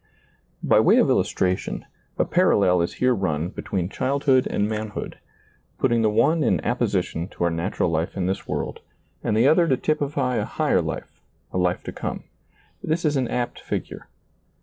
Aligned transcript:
By 0.63 0.79
way 0.79 0.97
of 0.97 1.11
illustration, 1.11 1.85
a 2.17 2.25
parallel 2.25 2.81
is 2.81 2.95
here 2.95 3.13
run 3.13 3.49
between 3.49 3.87
childhood 3.87 4.47
and 4.47 4.67
manhood, 4.67 5.19
putting 5.77 6.01
the 6.01 6.09
one 6.09 6.41
in 6.43 6.59
apposition 6.65 7.27
to 7.27 7.43
our 7.43 7.51
natural 7.51 7.87
life 7.87 8.17
in 8.17 8.25
this 8.25 8.47
world 8.47 8.79
and 9.23 9.37
the 9.37 9.47
other 9.47 9.67
to 9.67 9.77
typify 9.77 10.37
a 10.37 10.45
higher 10.45 10.81
life, 10.81 11.21
a 11.53 11.59
life 11.59 11.83
to 11.83 11.91
come. 11.91 12.23
This 12.81 13.05
is 13.05 13.15
an 13.15 13.27
apt 13.27 13.59
figure. 13.59 14.07